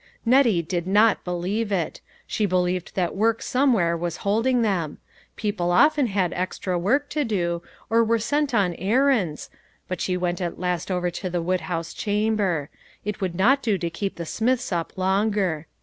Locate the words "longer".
14.97-15.67